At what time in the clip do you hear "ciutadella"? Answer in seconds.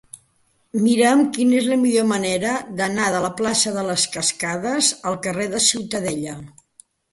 5.69-6.37